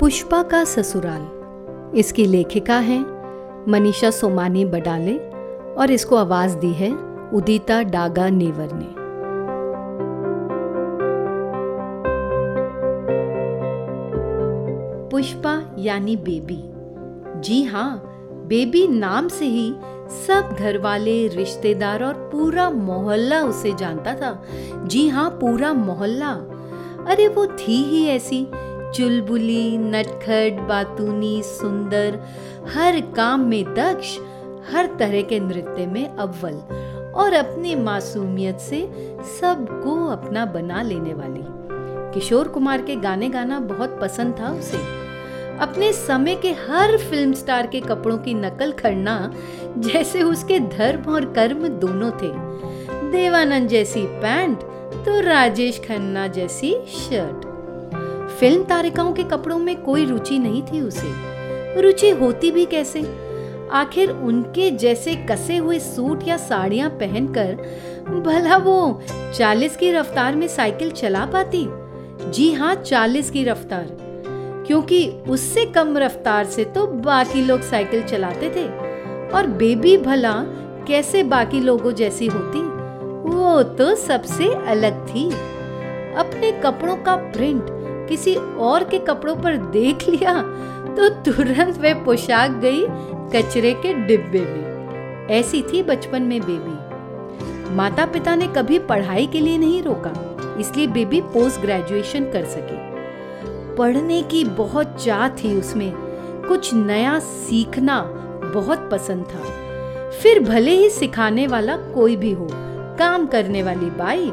[0.00, 3.00] पुष्पा का ससुराल। इसकी लेखिका हैं
[3.68, 5.16] मनीषा सोमानी बडाले
[5.74, 6.90] और इसको आवाज़ दी है
[7.32, 8.86] उदिता डागा नेवर ने।
[15.10, 16.62] पुष्पा यानी बेबी।
[17.40, 18.02] जी हाँ
[18.46, 19.74] बेबी नाम से ही
[20.26, 24.32] सब घर वाले रिश्तेदार और पूरा मोहल्ला उसे जानता था।
[24.84, 26.32] जी हाँ पूरा मोहल्ला।
[27.08, 28.46] अरे वो थी ही ऐसी
[28.94, 32.18] चुलबुली, नटखट, बातूनी, सुंदर,
[32.68, 34.18] हर काम में दक्ष,
[34.72, 36.54] हर तरह के नृत्य में अव्वल
[37.14, 38.80] और अपनी मासूमियत से
[39.40, 41.42] सबको अपना बना लेने वाली।
[42.14, 44.78] किशोर कुमार के गाने गाना बहुत पसंद था उसे।
[45.60, 49.34] अपने समय के हर फ़िल्म स्टार के कपड़ों की नकल करना
[49.78, 52.32] जैसे उसके धर्म और कर्म दोनों थे।
[53.10, 54.60] देवानंद जैसी पैंट
[55.04, 57.49] तो राजेश खन्ना जैसी शर्ट।
[58.40, 61.12] फ़िल्म तारिकाओं के कपड़ों में कोई रुचि नहीं थी उसे।
[61.82, 63.00] रुचि होती भी कैसे?
[63.72, 67.54] आखिर उनके जैसे कसे हुए सूट या साड़ियाँ पहनकर
[68.26, 69.02] भला वो
[69.34, 71.66] चालीस की रफ्तार में साइकिल चला पाती?
[72.30, 73.86] जी हाँ चालीस की रफ्तार।
[74.66, 78.66] क्योंकि उससे कम रफ्तार से तो बाकी लोग साइकिल चलाते थे।
[79.28, 80.34] और बेबी भला
[80.88, 82.60] कैसे बाकी लोगों जैसी होती?
[83.36, 85.30] वो तो सबसे अलग थी।
[86.14, 87.79] अपने कपड़ों का प्रिंट
[88.10, 90.34] किसी और के कपड़ों पर देख लिया
[90.96, 92.86] तो तुरंत वे पोशाक गई
[93.32, 99.40] कचरे के डिब्बे में। ऐसी थी बचपन में बेबी। माता पिता ने कभी पढ़ाई के
[99.40, 100.12] लिए नहीं रोका,
[100.60, 102.78] इसलिए बेबी पोस्ट ग्रेजुएशन कर सके।
[103.76, 105.92] पढ़ने की बहुत चाह थी उसमें,
[106.48, 108.00] कुछ नया सीखना
[108.54, 109.44] बहुत पसंद था।
[110.12, 112.48] फिर भले ही सिखाने वाला कोई भी हो,
[112.98, 114.30] काम करने वाली बाई,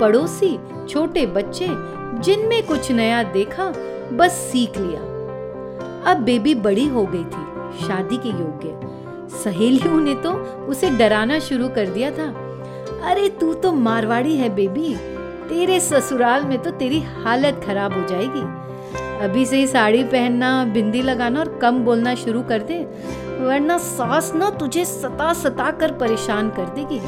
[0.00, 1.66] पड़ोसी, छोटे बच्चे
[2.20, 3.72] जिनमें कुछ नया देखा,
[4.12, 5.00] बस सीख लिया।
[6.10, 7.48] अब बेबी बड़ी हो गई थी,
[7.86, 8.88] शादी के योग्य।
[9.44, 10.32] सहेलियों ने तो
[10.66, 12.48] उसे डराना शुरू कर दिया था।
[13.02, 14.96] अरे, तू तो मारवाड़ी है बेबी।
[15.48, 18.68] तेरे ससुराल में तो तेरी हालत खराब हो जाएगी।
[19.24, 22.78] अभी से ही साड़ी पहनना, बिंदी लगाना और कम बोलना शुरू कर दे,
[23.44, 27.00] वरना सास ना तुझे सता सता कर परेशान कर देगी।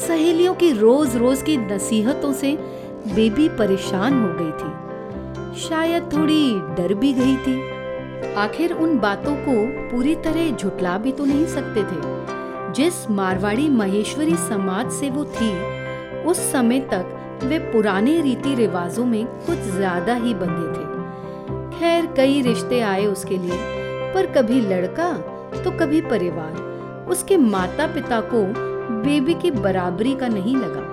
[0.00, 6.94] सहेलियों की रोज रोज की नसीहतों से बेबी परेशान हो गई थी। शायद थोड़ी डर
[6.94, 9.54] भी गई थी। आखिर उन बातों को
[9.90, 15.50] पूरी तरह झुटला भी तो नहीं सकते थे। जिस मारवाड़ी महेश्वरी समाज से वो थी,
[16.22, 22.40] उस समय तक वे पुराने रीति रिवाजों में कुछ ज़्यादा ही बंधे थे। खैर, कई
[22.42, 23.58] रिश्ते आए उसके लिए,
[24.14, 25.12] पर कभी लड़का
[25.62, 28.42] तो कभी परिवार। उसके माता पिता को
[29.02, 30.88] बेबी की बराबरी का नहीं लगा।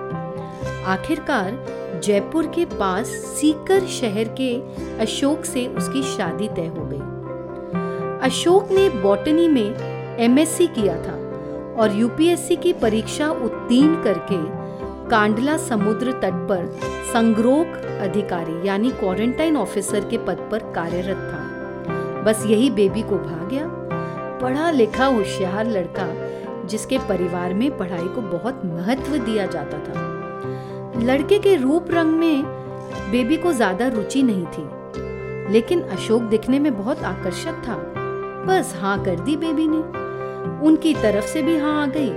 [0.88, 4.54] आखिरकार जयपुर के पास सीकर शहर के
[5.00, 11.16] अशोक से उसकी शादी तय हो गई। अशोक ने बॉटनी में एमएससी किया था
[11.80, 14.40] और यूपीएससी की परीक्षा उत्तीर्ण करके
[15.10, 16.66] कांडला समुद्र तट पर
[17.12, 23.48] संग्रोक अधिकारी यानी क्वारंटाइन ऑफिसर के पद पर कार्यरत था। बस यही बेबी को भाग
[23.48, 23.68] गया।
[24.42, 26.12] पढ़ा लिखा होशियार लड़का
[26.66, 30.07] जिसके परिवार में पढ़ाई को बहुत महत्व दिया जाता था।
[31.00, 32.42] लड़के के रूप रंग में
[33.10, 37.76] बेबी को ज़्यादा रुचि नहीं थी। लेकिन अशोक दिखने में बहुत आकर्षक था।
[38.46, 39.78] बस हाँ कर दी बेबी ने।
[40.66, 42.10] उनकी तरफ़ से भी हाँ आ गई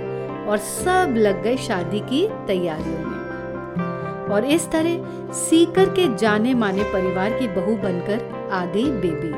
[0.46, 6.82] और सब लग गए शादी की तैयारियों में। और इस तरह सीकर के जाने माने
[6.82, 9.32] परिवार की बहू बनकर आ गई बेबी।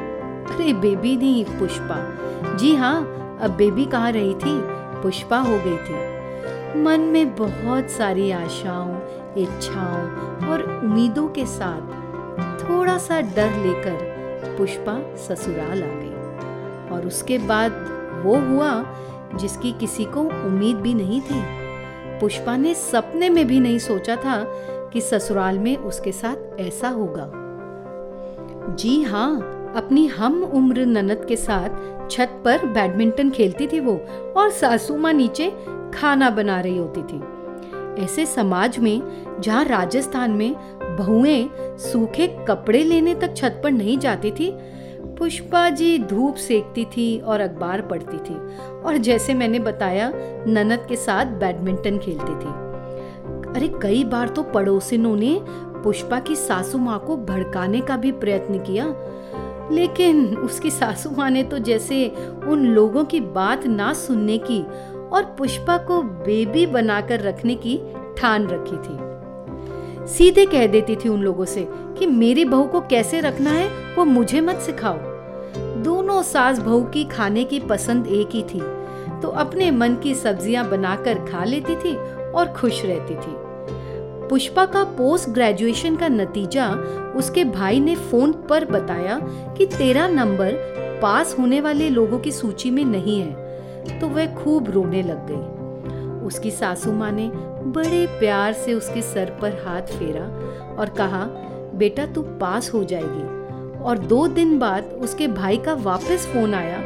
[0.54, 2.96] अरे बेबी नहीं, पुष्पा। जी हाँ
[3.40, 4.60] अब बेबी कहाँ रही थी?
[5.02, 8.94] पुष्पा हो गई थी। मन में बहुत सारी आशाओं
[9.38, 11.92] इच्छाओं और उम्मीदों के साथ
[12.60, 14.12] थोड़ा सा डर लेकर
[14.58, 16.12] पुष्पा ससुराल आ गई।
[16.90, 17.72] और उसके बाद
[18.24, 18.84] वो हुआ
[19.34, 21.42] जिसकी किसी को उम्मीद भी नहीं थी।
[22.20, 24.44] पुष्पा ने सपने में भी नहीं सोचा था
[24.92, 27.30] कि ससुराल में उसके साथ ऐसा होगा।
[28.74, 29.36] जी हाँ
[29.76, 31.68] अपनी हम उम्र ननद के साथ
[32.10, 34.00] छत पर बैडमिंटन खेलती थी वो
[34.36, 35.50] और सासू माँ नीचे
[35.94, 37.20] खाना बना रही होती थी।
[37.98, 39.02] ऐसे समाज में,
[39.40, 44.54] जहाँ राजस्थान में बहुएँ सूखे कपड़े लेने तक छत पर नहीं जाती थी,
[45.18, 48.34] पुष्पा जी धूप सेकती थी और अखबार पढ़ती थी।
[48.82, 50.12] और जैसे मैंने बताया,
[50.46, 52.64] ननद के साथ बैडमिंटन खेलती थी।
[53.56, 55.40] अरे, कई बार तो पड़ोसिनों ने
[55.84, 58.94] पुष्पा की सासू माँ को भड़काने का भी प्रयत्न किया।
[59.72, 62.08] लेकिन उसकी सासू माँ ने तो जैसे
[62.46, 64.66] उन लोगों की बात ना सुनने की
[65.14, 67.76] और पुष्पा को बेबी बनाकर रखने की
[68.18, 71.66] ठान रखी थी। सीधे कह देती थी उन लोगों से
[71.98, 74.98] कि मेरी बहू को कैसे रखना है, वो मुझे मत सिखाओ।
[75.82, 78.60] दोनों सास बहू की खाने की पसंद एक ही थी
[79.22, 81.94] तो अपने मन की सब्ज़ियाँ बनाकर खा लेती थी
[82.30, 83.42] और खुश रहती थी।
[84.28, 86.68] पुष्पा का पोस्ट ग्रेजुएशन का नतीजा
[87.16, 89.18] उसके भाई ने फ़ोन पर बताया
[89.58, 90.52] कि तेरा नंबर
[91.02, 93.43] पास होने वाले लोगों की सूची में नहीं है।
[94.00, 97.30] तो वह खूब रोने लग गई। उसकी सासू माँ ने
[97.64, 100.24] बड़े प्यार से उसके सर पर हाथ फेरा
[100.74, 101.24] और कहा,
[101.74, 103.34] बेटा, तू पास हो जाएगी।
[103.82, 106.78] और दो दिन बाद उसके भाई का वापस फ़ोन आया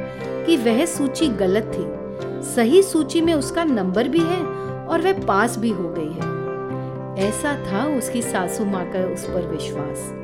[0.46, 1.98] कि वह सूची गलत थी।
[2.42, 4.42] सही सूची में उसका नंबर भी है
[4.86, 9.46] और वह पास भी हो गई है। ऐसा था उसकी सासू माँ का उस पर
[9.46, 10.14] विश्वास।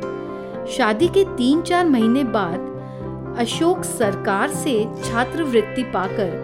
[0.76, 2.72] शादी के तीन चार महीने बाद
[3.38, 6.43] अशोक सरकार से छात्रवृत्ति पाकर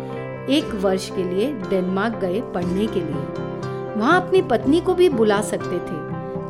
[0.50, 3.48] एक वर्ष के लिए डेनमार्क गए पढ़ने के लिए।
[3.96, 5.98] वहाँ अपनी पत्नी को भी बुला सकते थे,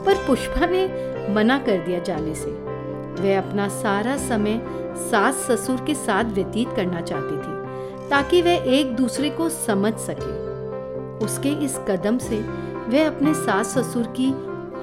[0.05, 0.87] पर पुष्पा ने
[1.35, 2.51] मना कर दिया जाने से।
[3.23, 4.61] वह अपना सारा समय
[5.11, 10.39] सास ससुर के साथ व्यतीत करना चाहती थी, ताकि वह एक दूसरे को समझ सके।
[11.25, 12.41] उसके इस कदम से
[12.89, 14.33] वह अपने सास ससुर की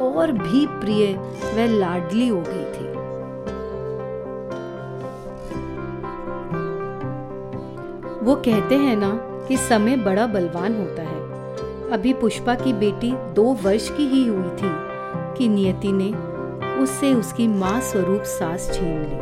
[0.04, 1.14] और भी प्रिय
[1.56, 2.97] व लाडली हो गई थी।
[8.28, 9.10] वो कहते हैं ना
[9.48, 14.50] कि समय बड़ा बलवान होता है। अभी पुष्पा की बेटी दो वर्ष की ही हुई
[14.50, 14.72] थी
[15.38, 16.12] कि नियति ने
[16.84, 19.20] उससे उसकी माँ स्वरूप सास छीन ली।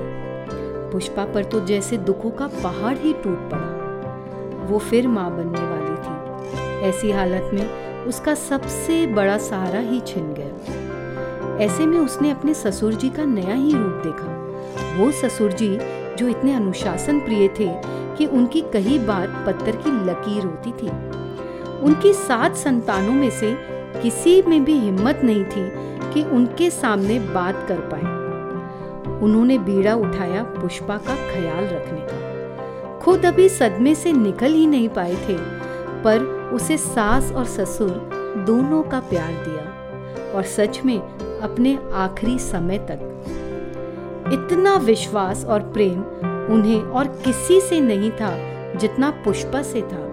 [0.92, 5.96] पुष्पा पर तो जैसे दुखों का पहाड़ ही टूट पड़ा। वो फिर माँ बनने वाली
[5.96, 12.54] थी। ऐसी हालत में उसका सबसे बड़ा सहारा ही छिन गया। ऐसे में उसने अपने
[12.54, 14.32] ससुर जी का नया ही रूप देखा।
[14.98, 15.78] वो ससुर जी
[16.18, 17.68] जो इतने अनुशासन प्रिय थे
[18.18, 20.90] कि उनकी कही बात पत्थर की लकीर होती थी।
[21.86, 23.56] उनकी सात संतानों में से
[24.02, 25.70] किसी में भी हिम्मत नहीं थी
[26.14, 28.14] कि उनके सामने बात कर पाए।
[29.22, 34.90] उन्होंने बीड़ा उठाया पुष्पा का ख्याल रखने का। खुद अभी सदमे से निकल ही नहीं
[34.90, 35.38] पाए थे,
[36.04, 36.24] पर
[36.54, 37.90] उसे सास और ससुर
[38.48, 40.98] दोनों का प्यार दिया और सच में
[41.40, 43.12] अपने आखिरी समय तक
[44.34, 46.00] इतना विश्वास और प्रेम
[46.54, 48.36] उन्हें और किसी से नहीं था
[48.78, 50.04] जितना पुष्पा से था।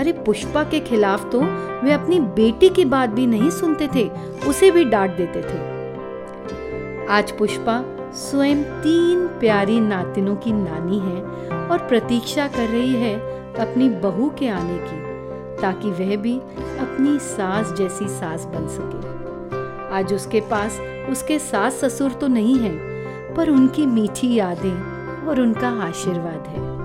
[0.00, 1.40] अरे पुष्पा के खिलाफ तो
[1.82, 4.08] वे अपनी बेटी की बात भी नहीं सुनते थे,
[4.48, 7.82] उसे भी डांट देते थे। आज पुष्पा
[8.14, 11.20] स्वयं तीन प्यारी नातिनों की नानी है
[11.68, 13.14] और प्रतीक्षा कर रही है
[13.60, 16.36] अपनी बहू के आने की, ताकि वह भी
[16.80, 20.80] अपनी सास जैसी सास बन सके। आज उसके पास
[21.10, 22.95] उसके सास ससुर तो नहीं है
[23.36, 26.76] पर उनकी मीठी यादें और उनका आशीर्वाद है।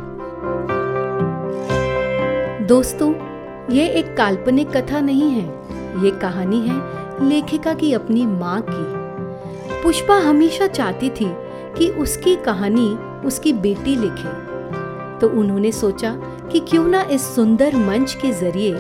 [2.68, 3.14] दोस्तों,
[3.74, 5.46] ये एक काल्पनिक कथा नहीं है।
[6.04, 9.02] ये कहानी है लेखिका की अपनी माँ की।
[9.84, 11.34] पुष्पा हमेशा चाहती थी
[11.78, 12.90] कि उसकी कहानी
[13.28, 14.34] उसकी बेटी लिखे।
[15.20, 16.12] तो उन्होंने सोचा
[16.52, 18.76] कि क्यों ना इस सुंदर मंच के ज़रिए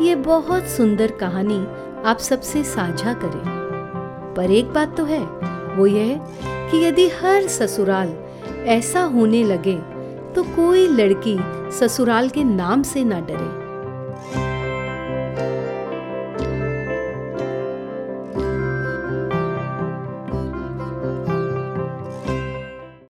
[0.00, 1.66] ये बहुत सुंदर कहानी
[2.04, 5.20] आप सबसे साझा करें। पर एक बात तो है,
[5.76, 6.20] वो यह
[6.70, 8.14] कि यदि हर ससुराल
[8.68, 9.76] ऐसा होने लगे
[10.34, 11.36] तो कोई लड़की
[11.78, 13.65] ससुराल के नाम से ना डरे।